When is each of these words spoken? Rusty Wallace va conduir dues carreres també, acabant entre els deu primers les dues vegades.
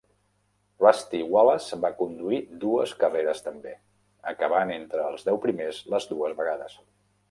Rusty 0.83 1.19
Wallace 1.35 1.79
va 1.83 1.91
conduir 1.99 2.41
dues 2.65 2.95
carreres 3.05 3.45
també, 3.51 3.77
acabant 4.35 4.75
entre 4.81 5.09
els 5.13 5.31
deu 5.31 5.43
primers 5.49 5.87
les 5.97 6.13
dues 6.15 6.41
vegades. 6.43 6.81